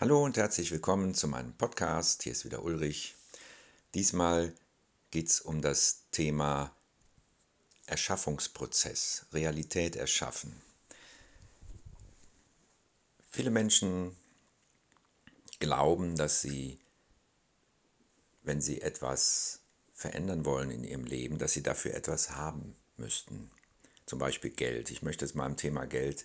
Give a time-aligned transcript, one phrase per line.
[0.00, 2.22] Hallo und herzlich willkommen zu meinem Podcast.
[2.22, 3.16] Hier ist wieder Ulrich.
[3.94, 4.54] Diesmal
[5.10, 6.72] geht es um das Thema
[7.86, 10.62] Erschaffungsprozess, Realität erschaffen.
[13.28, 14.14] Viele Menschen
[15.58, 16.78] glauben, dass sie,
[18.44, 19.62] wenn sie etwas
[19.94, 23.50] verändern wollen in ihrem Leben, dass sie dafür etwas haben müssten.
[24.06, 24.92] Zum Beispiel Geld.
[24.92, 26.24] Ich möchte es mal am Thema Geld,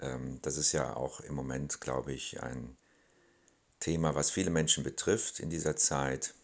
[0.00, 2.78] ähm, das ist ja auch im Moment, glaube ich, ein
[3.82, 6.34] Thema, was viele Menschen betrifft in dieser Zeit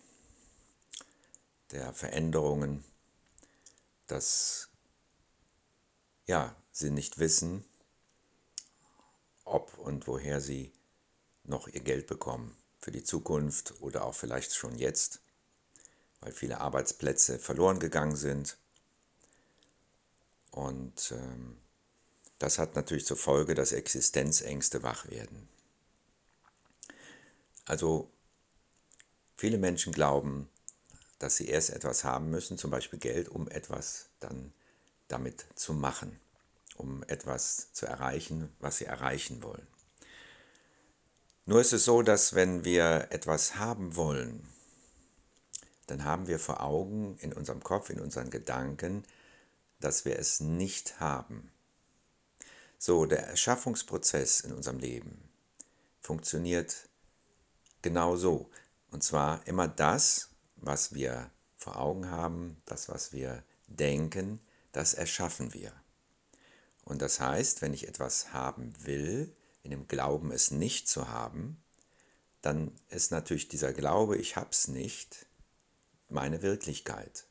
[1.70, 2.84] der Veränderungen,
[4.08, 4.70] dass
[6.26, 7.64] ja, sie nicht wissen,
[9.44, 10.72] ob und woher sie
[11.44, 15.20] noch ihr Geld bekommen für die Zukunft oder auch vielleicht schon jetzt,
[16.20, 18.58] weil viele Arbeitsplätze verloren gegangen sind.
[20.50, 21.56] Und ähm,
[22.40, 25.48] das hat natürlich zur Folge, dass Existenzängste wach werden.
[27.68, 28.10] Also
[29.36, 30.48] viele Menschen glauben,
[31.18, 34.54] dass sie erst etwas haben müssen, zum Beispiel Geld, um etwas dann
[35.08, 36.18] damit zu machen,
[36.76, 39.66] um etwas zu erreichen, was sie erreichen wollen.
[41.44, 44.48] Nur ist es so, dass wenn wir etwas haben wollen,
[45.88, 49.04] dann haben wir vor Augen in unserem Kopf, in unseren Gedanken,
[49.80, 51.50] dass wir es nicht haben.
[52.78, 55.28] So, der Erschaffungsprozess in unserem Leben
[56.00, 56.87] funktioniert
[57.88, 58.50] genau so.
[58.90, 64.40] Und zwar immer das, was wir vor Augen haben, das, was wir denken,
[64.72, 65.72] das erschaffen wir.
[66.84, 71.62] Und das heißt, wenn ich etwas haben will, in dem Glauben es nicht zu haben,
[72.42, 75.26] dann ist natürlich dieser Glaube, ich hab's nicht,
[76.10, 77.26] meine Wirklichkeit.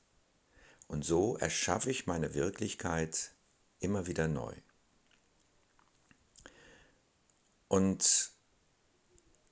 [0.88, 3.32] Und so erschaffe ich meine Wirklichkeit
[3.80, 4.56] immer wieder neu.
[7.68, 8.32] Und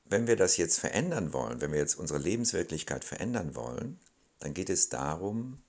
[0.06, 4.00] wenn wir das jetzt verändern wollen, wenn wir jetzt unsere Lebenswirklichkeit verändern wollen,
[4.39, 5.61] dann geht es darum,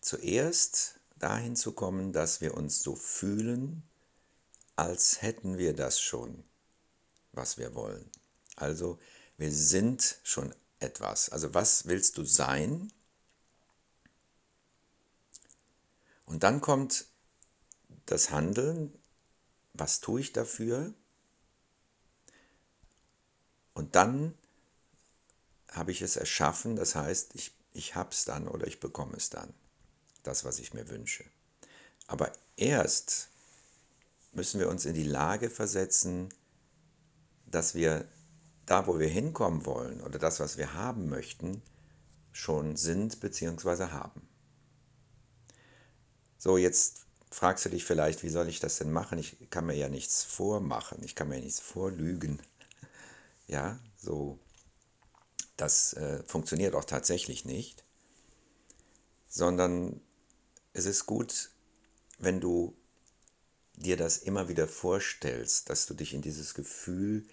[0.00, 3.82] zuerst dahin zu kommen, dass wir uns so fühlen,
[4.74, 6.44] als hätten wir das schon,
[7.32, 8.10] was wir wollen.
[8.56, 8.98] Also
[9.36, 11.28] wir sind schon etwas.
[11.28, 12.92] Also was willst du sein?
[16.24, 17.06] Und dann kommt
[18.06, 18.92] das Handeln.
[19.74, 20.94] Was tue ich dafür?
[23.74, 24.34] Und dann
[25.70, 29.30] habe ich es erschaffen, das heißt, ich, ich habe es dann oder ich bekomme es
[29.30, 29.54] dann,
[30.22, 31.24] das, was ich mir wünsche.
[32.06, 33.28] Aber erst
[34.32, 36.28] müssen wir uns in die Lage versetzen,
[37.46, 38.06] dass wir
[38.66, 41.62] da, wo wir hinkommen wollen oder das, was wir haben möchten,
[42.32, 43.86] schon sind bzw.
[43.86, 44.26] haben.
[46.38, 49.18] So, jetzt fragst du dich vielleicht, wie soll ich das denn machen?
[49.18, 52.40] Ich kann mir ja nichts vormachen, ich kann mir nichts vorlügen.
[53.46, 54.38] Ja, so,
[55.56, 57.84] das äh, funktioniert auch tatsächlich nicht,
[59.28, 60.00] sondern
[60.72, 61.50] es ist gut,
[62.18, 62.76] wenn du
[63.76, 67.26] dir das immer wieder vorstellst, dass du dich in dieses Gefühl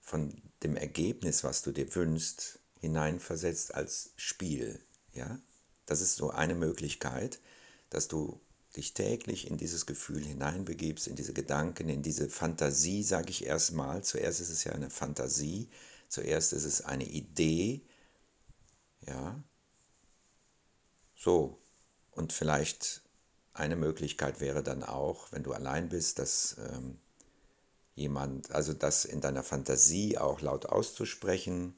[0.00, 4.80] von dem Ergebnis, was du dir wünschst, hineinversetzt als Spiel.
[5.12, 5.38] Ja?
[5.86, 7.40] Das ist so eine Möglichkeit,
[7.90, 8.40] dass du
[8.76, 14.04] dich täglich in dieses Gefühl hineinbegibst, in diese Gedanken, in diese Fantasie, sage ich erstmal.
[14.04, 15.68] Zuerst ist es ja eine Fantasie,
[16.08, 17.82] zuerst ist es eine Idee,
[19.06, 19.42] ja.
[21.16, 21.60] So,
[22.12, 23.02] und vielleicht
[23.52, 26.98] eine Möglichkeit wäre dann auch, wenn du allein bist, dass ähm,
[27.94, 31.74] jemand, also das in deiner Fantasie auch laut auszusprechen,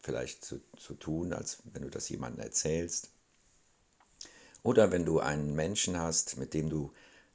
[0.00, 3.12] vielleicht zu, zu tun, als wenn du das jemandem erzählst
[4.62, 6.92] oder wenn du einen Menschen hast, mit dem du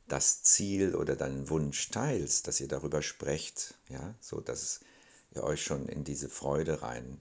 [0.08, 4.80] das Ziel oder deinen Wunsch teilst, dass ihr darüber sprecht, ja, so dass
[5.36, 7.20] ihr euch schon in diese Freude rein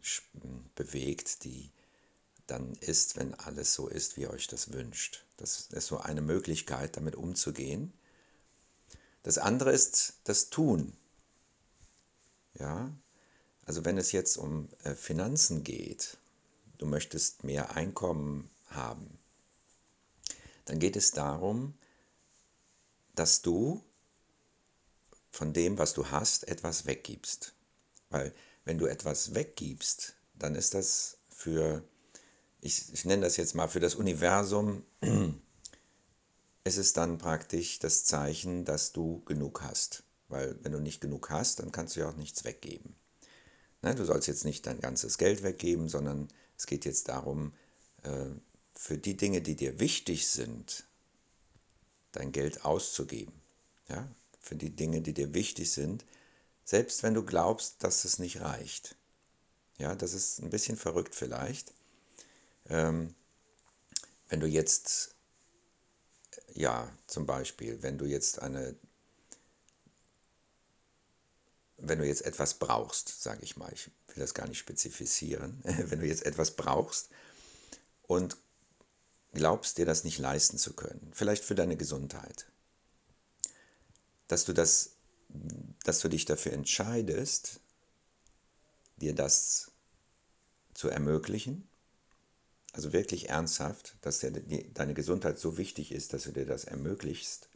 [0.74, 1.70] bewegt, die
[2.46, 5.24] dann ist, wenn alles so ist, wie ihr euch das wünscht.
[5.36, 7.92] Das ist so eine Möglichkeit, damit umzugehen.
[9.24, 10.96] Das andere ist das Tun.
[12.54, 12.90] Ja,
[13.64, 16.16] also wenn es jetzt um äh, Finanzen geht,
[16.78, 19.18] du möchtest mehr Einkommen haben,
[20.66, 21.74] dann geht es darum,
[23.14, 23.82] dass du
[25.30, 27.54] von dem, was du hast, etwas weggibst.
[28.10, 28.32] Weil
[28.64, 31.82] wenn du etwas weggibst, dann ist das für,
[32.60, 34.84] ich, ich nenne das jetzt mal für das Universum,
[36.64, 40.02] ist es dann praktisch das Zeichen, dass du genug hast.
[40.28, 42.96] Weil wenn du nicht genug hast, dann kannst du ja auch nichts weggeben.
[43.82, 47.52] Ne, du sollst jetzt nicht dein ganzes Geld weggeben, sondern es geht jetzt darum,
[48.02, 48.30] äh,
[48.76, 50.84] für die Dinge, die dir wichtig sind,
[52.12, 53.32] dein Geld auszugeben.
[53.88, 54.08] Ja?
[54.40, 56.04] Für die Dinge, die dir wichtig sind,
[56.64, 58.96] Selbst wenn du glaubst, dass es nicht reicht.
[59.78, 61.72] Ja, das ist ein bisschen verrückt vielleicht.
[62.68, 63.14] Ähm,
[64.28, 65.14] wenn du jetzt,
[66.54, 68.74] ja, zum Beispiel, wenn du jetzt eine,
[71.76, 76.00] wenn du jetzt etwas brauchst, sage ich mal, ich will das gar nicht spezifizieren, wenn
[76.00, 77.10] du jetzt etwas brauchst
[78.08, 78.36] und
[79.32, 82.46] glaubst dir das nicht leisten zu können, vielleicht für deine Gesundheit,
[84.28, 84.92] dass du das,
[85.84, 87.60] dass du dich dafür entscheidest,
[88.96, 89.70] dir das
[90.74, 91.68] zu ermöglichen,
[92.72, 97.48] also wirklich ernsthaft, dass dir deine Gesundheit so wichtig ist, dass du dir das ermöglichst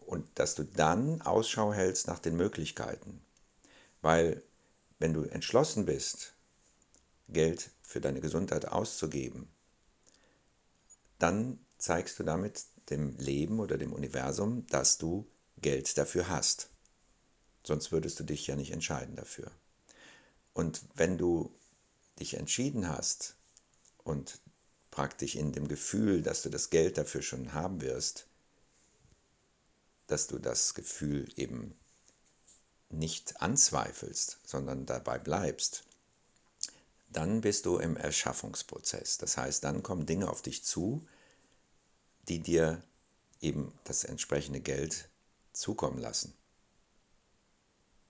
[0.00, 3.22] und dass du dann Ausschau hältst nach den Möglichkeiten.
[4.00, 4.42] Weil
[4.98, 6.34] wenn du entschlossen bist,
[7.28, 9.48] Geld für deine Gesundheit auszugeben,
[11.22, 16.70] dann zeigst du damit dem Leben oder dem Universum, dass du Geld dafür hast.
[17.64, 19.52] Sonst würdest du dich ja nicht entscheiden dafür.
[20.52, 21.56] Und wenn du
[22.18, 23.36] dich entschieden hast
[23.98, 24.40] und
[24.90, 28.26] praktisch in dem Gefühl, dass du das Geld dafür schon haben wirst,
[30.08, 31.74] dass du das Gefühl eben
[32.90, 35.84] nicht anzweifelst, sondern dabei bleibst,
[37.12, 39.18] dann bist du im Erschaffungsprozess.
[39.18, 41.06] Das heißt, dann kommen Dinge auf dich zu,
[42.28, 42.82] die dir
[43.40, 45.08] eben das entsprechende Geld
[45.52, 46.34] zukommen lassen.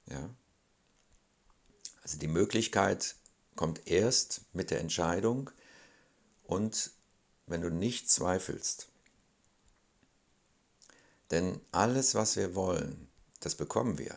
[0.06, 0.30] Ja?
[2.02, 3.16] Also die Möglichkeit
[3.56, 5.50] kommt erst mit der Entscheidung
[6.44, 6.90] und
[7.46, 8.88] wenn du nicht zweifelst.
[11.30, 13.08] Denn alles, was wir wollen,
[13.40, 14.14] das bekommen wir.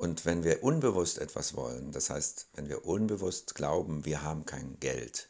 [0.00, 4.80] Und wenn wir unbewusst etwas wollen, das heißt, wenn wir unbewusst glauben, wir haben kein
[4.80, 5.28] Geld,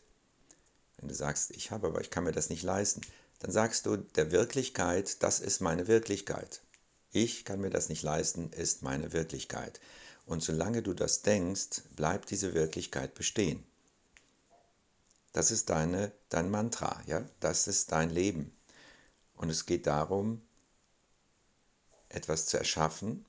[0.96, 3.00] wenn du sagst, ich habe, aber ich kann mir das nicht leisten,
[3.40, 6.62] dann sagst du der Wirklichkeit, das ist meine Wirklichkeit.
[7.10, 9.80] Ich kann mir das nicht leisten, ist meine Wirklichkeit.
[10.24, 13.64] Und solange du das denkst, bleibt diese Wirklichkeit bestehen.
[15.32, 17.24] Das ist deine, dein Mantra, ja?
[17.40, 18.56] das ist dein Leben.
[19.34, 20.42] Und es geht darum,
[22.08, 23.26] etwas zu erschaffen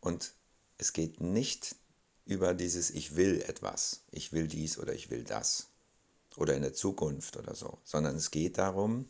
[0.00, 0.32] und
[0.78, 1.76] es geht nicht
[2.24, 5.68] über dieses Ich will etwas, ich will dies oder ich will das
[6.36, 9.08] oder in der Zukunft oder so, sondern es geht darum,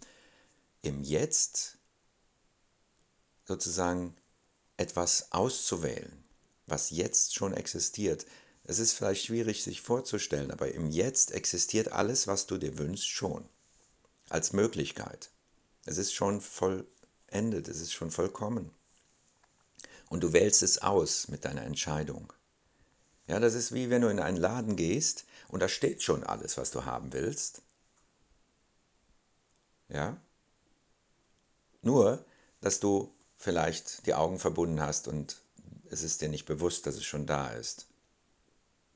[0.83, 1.79] im Jetzt
[3.47, 4.15] sozusagen
[4.77, 6.25] etwas auszuwählen
[6.67, 8.27] was jetzt schon existiert.
[8.65, 13.09] Es ist vielleicht schwierig sich vorzustellen, aber im Jetzt existiert alles, was du dir wünschst,
[13.09, 13.49] schon.
[14.31, 15.31] Als Möglichkeit.
[15.85, 18.71] Es ist schon vollendet, es ist schon vollkommen.
[20.15, 22.33] Und du wählst es aus mit deiner Entscheidung.
[23.27, 26.57] Ja, das ist wie wenn du in einen Laden gehst und da steht schon alles,
[26.57, 27.63] was du haben willst.
[29.89, 30.17] Ja?
[31.83, 32.25] Nur,
[32.61, 35.43] dass du vielleicht die Augen verbunden hast und
[35.91, 37.87] es ist dir nicht bewusst, dass es schon da ist.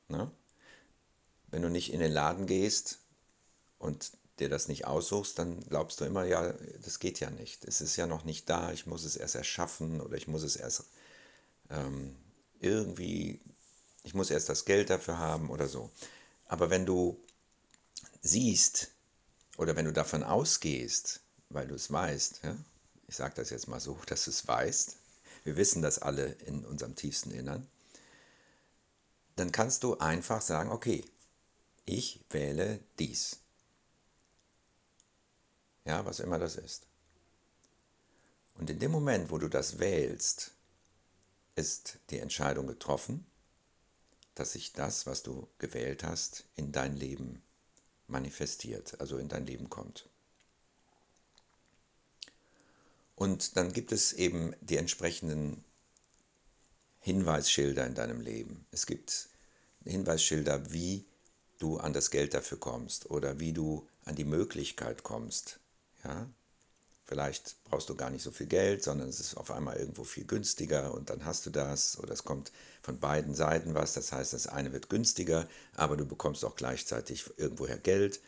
[0.07, 0.31] Ne?
[1.49, 3.01] Wenn du nicht in den Laden gehst
[3.81, 6.55] und dir das nicht aussuchst, dann glaubst du immer, ja,
[6.85, 7.65] das geht ja nicht.
[7.65, 10.55] Es ist ja noch nicht da, ich muss es erst erschaffen oder ich muss es
[10.55, 10.85] erst
[11.71, 12.17] ähm,
[12.61, 13.41] irgendwie,
[14.03, 15.91] ich muss erst das Geld dafür haben oder so.
[16.47, 17.19] Aber wenn du
[18.23, 18.91] siehst
[19.57, 21.21] oder wenn du davon ausgehst,
[21.51, 22.57] weil du es weißt, ja,
[23.07, 24.97] ich sage das jetzt mal so, dass du es weißt,
[25.45, 27.67] wir wissen das alle in unserem tiefsten Innern,
[29.37, 31.05] dann kannst du einfach sagen, okay,
[31.85, 33.39] ich wähle dies.
[35.85, 36.87] Ja, was immer das ist.
[38.57, 40.51] Und in dem Moment, wo du das wählst,
[41.59, 43.27] ist die Entscheidung getroffen,
[44.35, 47.43] dass sich das, was du gewählt hast, in dein Leben
[48.07, 50.09] manifestiert, also in dein Leben kommt.
[53.17, 55.65] Und dann gibt es eben die entsprechenden
[57.01, 58.65] Hinweisschilder in deinem Leben.
[58.71, 59.29] Es gibt
[59.85, 61.05] Hinweisschilder, wie
[61.59, 65.59] du an das Geld dafür kommst oder wie du an die Möglichkeit kommst.
[66.05, 66.29] Ja?
[67.09, 70.27] Vielleicht brauchst du gar nicht so viel Geld, sondern es ist auf einmal irgendwo viel
[70.27, 73.95] günstiger und dann hast du das oder es kommt von beiden Seiten was.
[73.95, 78.21] Das heißt, das eine wird günstiger, aber du bekommst auch gleichzeitig irgendwoher Geld.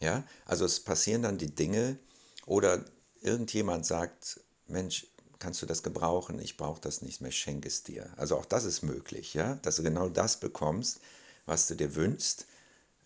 [0.00, 0.22] Ja?
[0.44, 1.98] Also es passieren dann die Dinge
[2.44, 2.84] oder
[3.22, 5.06] irgendjemand sagt, Mensch,
[5.38, 6.38] kannst du das gebrauchen?
[6.38, 8.12] Ich brauche das nicht mehr, schenke es dir.
[8.18, 11.00] Also auch das ist möglich, ja, dass du genau das bekommst,
[11.46, 12.44] was du dir wünschst,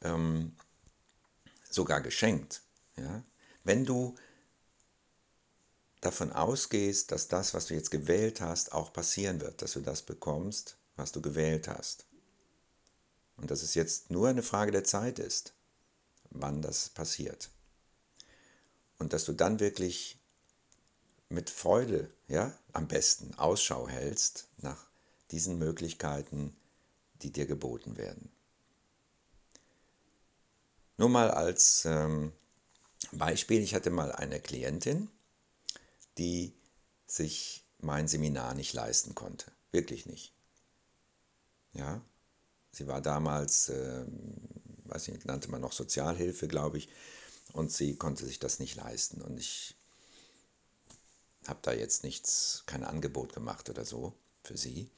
[0.02, 0.56] ähm,
[1.70, 2.62] sogar geschenkt.
[2.96, 3.22] Ja?
[3.62, 4.16] Wenn du
[6.00, 10.02] davon ausgehst, dass das, was du jetzt gewählt hast, auch passieren wird, dass du das
[10.02, 12.06] bekommst, was du gewählt hast.
[13.36, 15.54] Und dass es jetzt nur eine Frage der Zeit ist,
[16.30, 17.50] wann das passiert.
[18.98, 20.18] Und dass du dann wirklich
[21.28, 24.86] mit Freude, ja, am besten Ausschau hältst nach
[25.30, 26.56] diesen Möglichkeiten,
[27.22, 28.30] die dir geboten werden.
[30.96, 32.32] Nur mal als ähm,
[33.12, 35.08] Beispiel, ich hatte mal eine Klientin,
[36.18, 36.54] die
[37.06, 39.50] sich mein Seminar nicht leisten konnte.
[39.72, 40.32] Wirklich nicht.
[41.72, 42.00] Ja,
[42.72, 44.04] sie war damals, äh,
[44.84, 46.88] weiß nicht, nannte man noch Sozialhilfe, glaube ich,
[47.52, 49.22] und sie konnte sich das nicht leisten.
[49.22, 49.76] Und ich
[51.46, 54.90] habe da jetzt nichts, kein Angebot gemacht oder so für sie.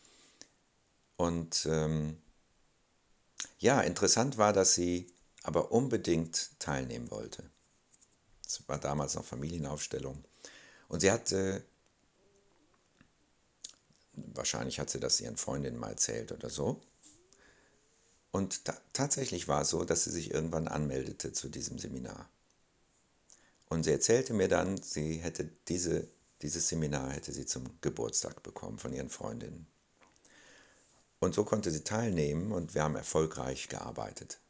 [1.16, 2.20] Und ähm,
[3.58, 7.44] ja, interessant war, dass sie aber unbedingt teilnehmen wollte.
[8.46, 10.24] Es war damals noch Familienaufstellung.
[10.92, 11.64] Und sie hatte,
[14.12, 16.82] wahrscheinlich hat sie das ihren Freundinnen mal erzählt oder so.
[18.30, 22.28] Und ta tatsächlich war es so, dass sie sich irgendwann anmeldete zu diesem Seminar.
[23.70, 26.08] Und sie erzählte mir dann, sie hätte diese,
[26.42, 29.66] dieses Seminar hätte sie zum Geburtstag bekommen von ihren Freundinnen.
[31.20, 34.40] Und so konnte sie teilnehmen und wir haben erfolgreich gearbeitet.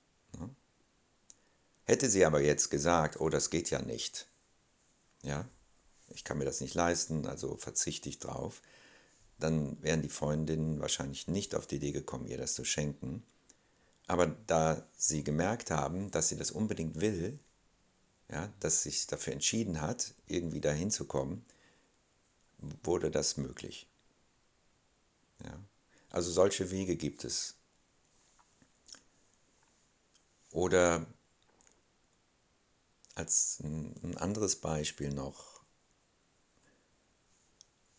[1.84, 4.26] Hätte sie aber jetzt gesagt, oh, das geht ja nicht,
[5.22, 5.48] ja,
[6.14, 8.62] ich kann mir das nicht leisten, also verzichte ich drauf,
[9.38, 13.22] dann wären die Freundinnen wahrscheinlich nicht auf die Idee gekommen, ihr das zu schenken.
[14.06, 17.38] Aber da sie gemerkt haben, dass sie das unbedingt will,
[18.30, 21.44] ja, dass sie sich dafür entschieden hat, irgendwie dahin zu kommen,
[22.82, 23.86] wurde das möglich.
[25.44, 25.58] Ja.
[26.10, 27.54] Also solche Wege gibt es.
[30.50, 31.06] Oder
[33.14, 35.51] als ein anderes Beispiel noch,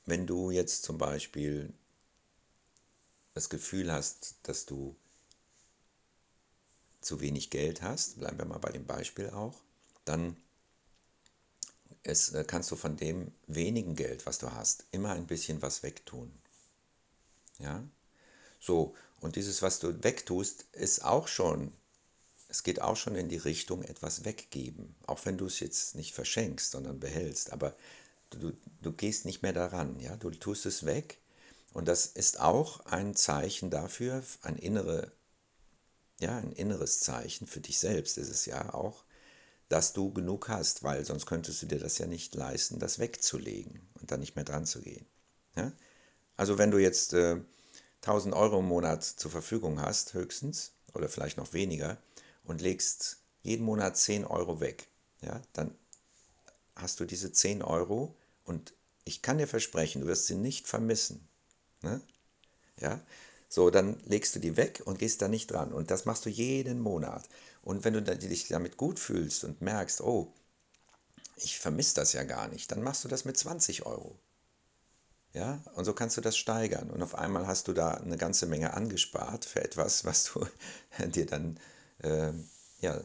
[0.06, 1.74] wenn du jetzt zum Beispiel
[3.34, 4.96] das Gefühl hast, dass du
[7.02, 9.60] zu wenig Geld hast, bleiben wir mal bei dem Beispiel auch,
[10.06, 10.38] dann
[12.04, 15.84] es, äh, kannst du von dem wenigen Geld, was du hast, immer ein bisschen was
[15.84, 16.32] wegtun.
[17.60, 17.84] Ja?
[18.60, 21.74] So, und dieses, was du wegtust, ist auch schon
[22.54, 26.14] es geht auch schon in die Richtung etwas weggeben, auch wenn du es jetzt nicht
[26.14, 27.76] verschenkst, sondern behältst, aber
[28.38, 31.20] du, du gehst nicht mehr daran, ja, du tust es weg
[31.74, 35.12] und das ist auch ein Zeichen dafür, ein innere,
[36.20, 39.04] ja, ein inneres Zeichen für dich selbst ist es ja auch,
[39.70, 43.82] dass du genug hast, weil sonst könntest du dir das ja nicht leisten, das wegzulegen
[44.00, 45.06] und dann nicht mehr dran zu gehen.
[45.56, 45.72] Ja?
[46.38, 47.42] Also wenn du jetzt äh,
[48.02, 51.98] 1000 Euro im Monat zur Verfügung hast, höchstens, oder vielleicht noch weniger,
[52.44, 54.88] und legst jeden Monat 10 Euro weg,
[55.22, 55.74] ja, dann
[56.76, 58.74] hast du diese 10 Euro und
[59.06, 61.28] ich kann dir versprechen, du wirst sie nicht vermissen.
[61.82, 62.02] Ne?
[62.80, 63.02] Ja?
[63.50, 65.74] So, dann legst du die weg und gehst da nicht dran.
[65.74, 67.28] Und das machst du jeden Monat.
[67.62, 70.34] Und wenn du dich damit gut fühlst und merkst, oh,
[71.36, 74.18] ich vermisse das ja gar nicht, dann machst du das mit 20 Euro.
[75.34, 76.90] Ja, und so kannst du das steigern.
[76.90, 80.46] Und auf einmal hast du da eine ganze Menge angespart für etwas, was du
[81.08, 81.60] dir dann
[82.00, 82.34] äh,
[82.80, 83.02] ja,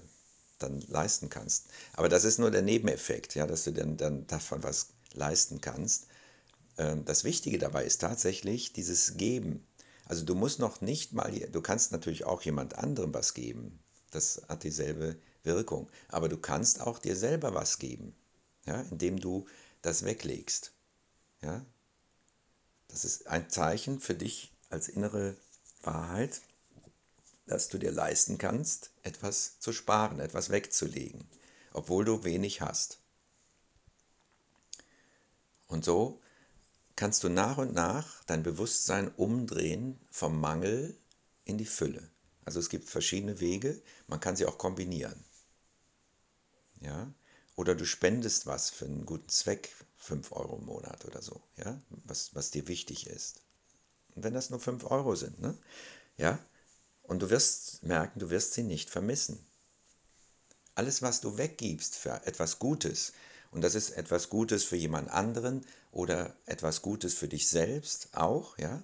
[0.59, 1.67] dann leisten kannst.
[1.95, 6.07] Aber das ist nur der Nebeneffekt, ja, dass du dann, dann davon was leisten kannst.
[6.79, 9.67] Ähm, das Wichtige dabei ist tatsächlich dieses Geben.
[10.07, 13.79] Also du musst noch nicht mal, du kannst natürlich auch jemand anderem was geben.
[14.11, 15.91] Das hat dieselbe Wirkung.
[16.09, 18.15] Aber du kannst auch dir selber was geben,
[18.67, 19.47] ja, indem du
[19.83, 20.73] das weglegst.
[21.43, 21.65] Ja?
[22.89, 25.37] Das ist ein Zeichen für dich als innere
[25.83, 26.41] Wahrheit,
[27.47, 31.25] dass du dir leisten kannst, etwas zu sparen, etwas wegzulegen,
[31.73, 32.99] obwohl du wenig hast.
[35.69, 36.21] Und so
[36.97, 40.97] kannst du nach und nach dein Bewusstsein umdrehen vom Mangel
[41.45, 42.11] in die Fülle.
[42.45, 45.25] Also es gibt verschiedene Wege, man kann sie auch kombinieren.
[46.81, 47.13] Ja?
[47.55, 51.81] Oder du spendest was für einen guten Zweck, 5 Euro im Monat oder so, ja?
[52.05, 53.43] was, was dir wichtig ist.
[54.15, 55.57] Und wenn das nur 5 Euro sind, ne?
[56.17, 56.39] ja?
[57.03, 59.39] Und du wirst merken, du wirst sie nicht vermissen.
[60.75, 63.13] Alles, was du weggibst für etwas Gutes,
[63.51, 68.59] und das ist etwas Gutes für jemand anderen oder etwas Gutes für dich selbst auch,
[68.59, 68.83] ja,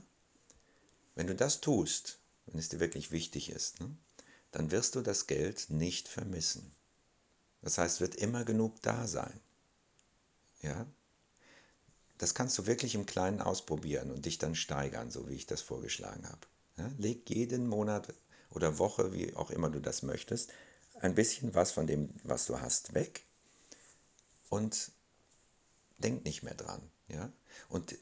[1.15, 3.97] wenn du das tust, wenn es dir wirklich wichtig ist, ne,
[4.53, 6.73] dann wirst du das Geld nicht vermissen.
[7.63, 9.41] Das heißt, wird immer genug da sein.
[10.61, 10.87] Ja?
[12.19, 15.61] Das kannst du wirklich im Kleinen ausprobieren und dich dann steigern, so wie ich das
[15.61, 16.47] vorgeschlagen habe.
[16.77, 18.13] Ja, leg jeden Monat
[18.51, 20.53] oder Woche, wie auch immer du das möchtest,
[21.01, 23.25] ein bisschen was von dem, was du hast, weg
[24.55, 24.93] und
[25.99, 26.81] denk nicht mehr dran.
[27.09, 27.33] Ja?
[27.69, 27.97] Und,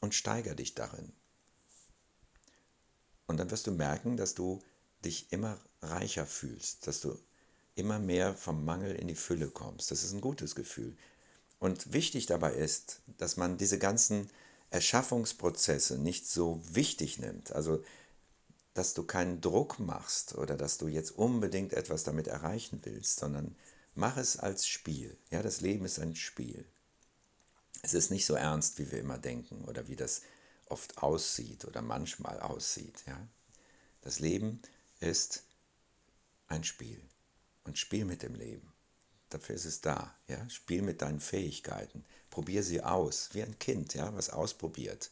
[0.00, 1.12] und steiger dich darin.
[3.26, 4.62] Und dann wirst du merken, dass du
[5.04, 7.18] dich immer reicher fühlst, dass du
[7.74, 9.90] immer mehr vom Mangel in die Fülle kommst.
[9.90, 10.96] Das ist ein gutes Gefühl.
[11.58, 14.30] Und wichtig dabei ist, dass man diese ganzen
[14.70, 17.84] Erschaffungsprozesse nicht so wichtig nimmt, also
[18.72, 23.54] dass du keinen Druck machst oder dass du jetzt unbedingt etwas damit erreichen willst, sondern
[23.94, 25.16] mach es als Spiel.
[25.30, 26.64] Ja, das Leben ist ein Spiel.
[27.82, 30.22] Es ist nicht so ernst, wie wir immer denken oder wie das
[30.66, 33.04] oft aussieht oder manchmal aussieht.
[33.06, 33.28] Ja?
[34.00, 34.62] Das Leben
[35.00, 35.44] ist
[36.48, 37.00] ein Spiel
[37.64, 38.72] und spiel mit dem Leben.
[39.28, 40.14] Dafür ist es da.
[40.28, 40.48] Ja?
[40.48, 42.04] Spiel mit deinen Fähigkeiten.
[42.30, 45.10] Probier sie aus, wie ein Kind, ja, was ausprobiert.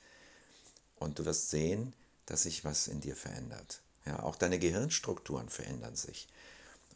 [0.97, 1.93] Und du wirst sehen,
[2.27, 3.83] dass sich was in dir verändert.
[4.07, 6.29] Ja, auch deine Gehirnstrukturen verändern sich.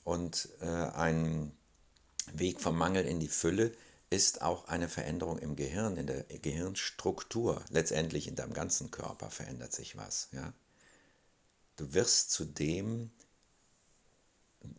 [0.04, 1.52] Und äh, ein
[2.32, 3.72] Weg vom Mangel in die Fülle
[4.10, 7.64] ist auch eine Veränderung im Gehirn, in der Gehirnstruktur.
[7.70, 10.28] Letztendlich in deinem ganzen Körper verändert sich was.
[10.32, 10.52] Ja?
[11.76, 13.10] Du wirst zu dem,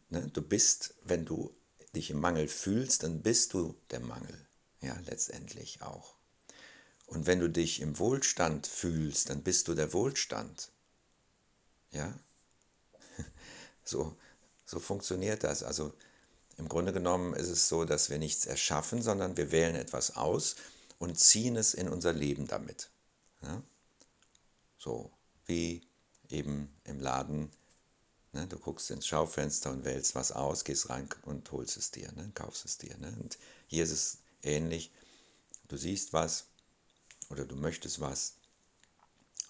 [0.10, 1.54] ne, du bist, wenn du
[1.96, 4.48] dich im Mangel fühlst, dann bist du der Mangel.
[4.82, 6.16] Ja, letztendlich auch.
[7.08, 10.72] Und wenn du dich im Wohlstand fühlst, dann bist du der Wohlstand.
[11.92, 12.18] Ja?
[13.84, 14.18] So,
[14.66, 15.64] so funktioniert das.
[15.64, 15.94] Also
[16.58, 20.56] im Grunde genommen ist es so, dass wir nichts erschaffen, sondern wir wählen etwas aus
[20.98, 22.90] und ziehen es in unser Leben damit.
[23.44, 23.62] Ja?
[24.78, 25.12] So
[25.46, 25.88] wie
[26.30, 27.52] eben im Laden.
[28.34, 28.48] Ne?
[28.48, 32.32] Du guckst ins Schaufenster und wählst was aus, gehst rein und holst es dir, ne?
[32.34, 32.98] kaufst es dir.
[32.98, 33.16] Ne?
[33.22, 33.38] Und
[33.68, 34.92] hier ist es ähnlich.
[35.68, 36.46] Du siehst was,
[37.30, 38.34] oder du möchtest was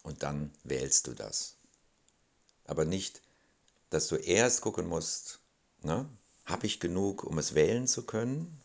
[0.04, 1.56] und dann wählst du das.
[2.66, 3.22] Aber nicht,
[3.90, 5.40] dass du erst gucken musst,
[5.82, 6.10] ne?
[6.48, 8.60] Habe ich genug, um es wählen zu können?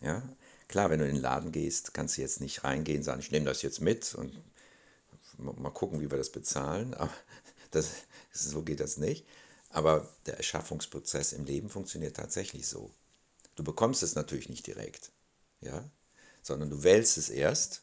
[0.00, 0.22] Ja?
[0.66, 3.30] Klar, wenn du in den Laden gehst, kannst du jetzt nicht reingehen und sagen, ich
[3.30, 4.32] nehme das jetzt mit und
[5.38, 6.94] mal gucken, wie wir das bezahlen.
[6.94, 7.12] Aber
[7.70, 7.90] das,
[8.32, 9.24] so geht das nicht.
[9.70, 12.90] Aber der Erschaffungsprozess im Leben funktioniert tatsächlich so.
[13.54, 15.10] Du bekommst es natürlich nicht direkt,
[15.60, 15.88] ja?
[16.42, 17.82] sondern du wählst es erst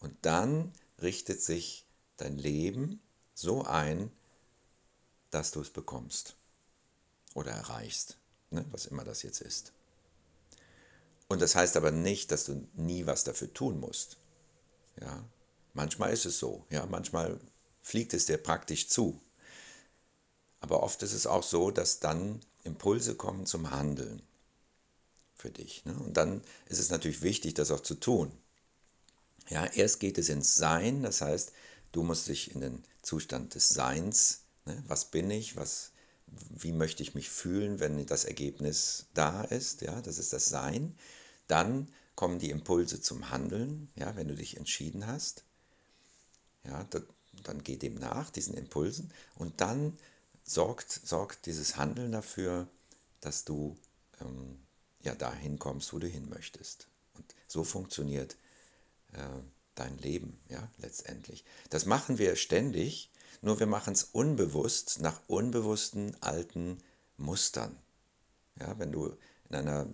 [0.00, 1.84] und dann richtet sich
[2.16, 3.00] dein Leben
[3.34, 4.10] so ein,
[5.30, 6.36] dass du es bekommst
[7.34, 8.16] oder erreichst,
[8.50, 9.72] ne, was immer das jetzt ist.
[11.28, 14.16] Und das heißt aber nicht, dass du nie was dafür tun musst.
[15.00, 15.24] Ja,
[15.74, 17.38] manchmal ist es so, ja, manchmal
[17.82, 19.20] fliegt es dir praktisch zu.
[20.60, 24.22] Aber oft ist es auch so, dass dann Impulse kommen zum Handeln
[25.34, 25.84] für dich.
[25.84, 25.94] Ne?
[25.94, 28.32] Und dann ist es natürlich wichtig, das auch zu tun.
[29.48, 31.52] Ja, erst geht es ins Sein, das heißt,
[31.92, 35.92] du musst dich in den Zustand des Seins, ne, was bin ich, was,
[36.50, 40.96] wie möchte ich mich fühlen, wenn das Ergebnis da ist, ja, das ist das Sein.
[41.46, 45.44] Dann kommen die Impulse zum Handeln, ja, wenn du dich entschieden hast.
[46.64, 47.00] Ja, da,
[47.44, 49.96] dann geh dem nach, diesen Impulsen, und dann
[50.44, 52.68] sorgt, sorgt dieses Handeln dafür,
[53.20, 53.76] dass du
[54.20, 54.58] ähm,
[55.02, 56.88] ja dahin kommst, wo du hin möchtest.
[57.14, 58.36] Und so funktioniert
[59.12, 59.40] äh,
[59.74, 61.44] dein Leben, ja, letztendlich.
[61.70, 63.10] Das machen wir ständig,
[63.42, 66.78] nur wir machen es unbewusst nach unbewussten alten
[67.16, 67.76] Mustern.
[68.60, 69.16] Ja, wenn du
[69.48, 69.86] in einer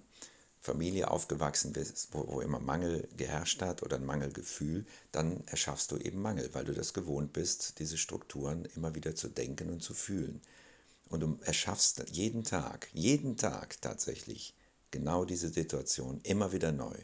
[0.60, 5.98] Familie aufgewachsen bist, wo, wo immer Mangel geherrscht hat oder ein Mangelgefühl, dann erschaffst du
[5.98, 9.92] eben Mangel, weil du das gewohnt bist, diese Strukturen immer wieder zu denken und zu
[9.92, 10.40] fühlen.
[11.10, 14.54] Und du erschaffst jeden Tag, jeden Tag tatsächlich
[14.90, 16.96] genau diese Situation immer wieder neu.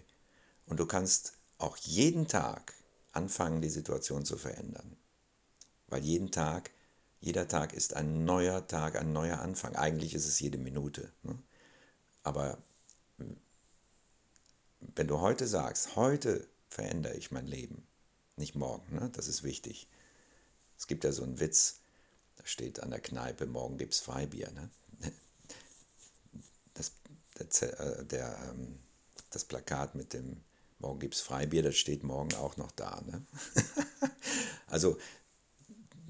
[0.64, 2.72] Und du kannst auch jeden Tag
[3.12, 4.96] anfangen, die Situation zu verändern.
[5.90, 6.70] Weil jeden Tag,
[7.20, 9.76] jeder Tag ist ein neuer Tag, ein neuer Anfang.
[9.76, 11.12] Eigentlich ist es jede Minute.
[11.22, 11.38] Ne?
[12.22, 12.58] Aber
[14.80, 17.86] wenn du heute sagst, heute verändere ich mein Leben,
[18.36, 19.10] nicht morgen, ne?
[19.12, 19.88] das ist wichtig.
[20.78, 21.80] Es gibt ja so einen Witz,
[22.36, 24.50] da steht an der Kneipe, morgen gibt es Freibier.
[24.52, 24.70] Ne?
[26.74, 26.92] Das,
[27.38, 28.78] der, äh, der, ähm,
[29.30, 30.42] das Plakat mit dem
[30.78, 33.02] Morgen gibt es Freibier, das steht morgen auch noch da.
[33.02, 33.22] Ne?
[34.66, 34.96] also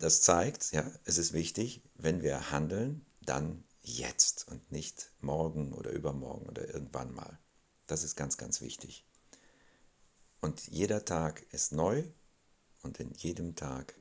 [0.00, 5.90] das zeigt, ja, es ist wichtig, wenn wir handeln, dann jetzt und nicht morgen oder
[5.90, 7.38] übermorgen oder irgendwann mal.
[7.86, 9.04] Das ist ganz, ganz wichtig.
[10.40, 12.04] Und jeder Tag ist neu
[12.82, 13.94] und in jedem Tag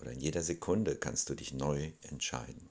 [0.00, 2.70] oder in jeder Sekunde kannst du dich neu entscheiden.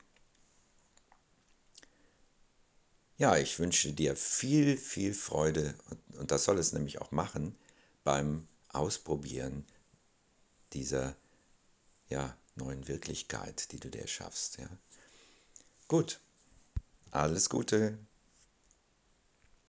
[3.17, 7.57] Ja, ich wünsche dir viel, viel Freude und, und das soll es nämlich auch machen
[8.03, 9.65] beim Ausprobieren
[10.73, 11.15] dieser
[12.09, 14.57] ja, neuen Wirklichkeit, die du dir schaffst.
[14.57, 14.67] Ja.
[15.87, 16.19] Gut,
[17.11, 17.97] alles Gute.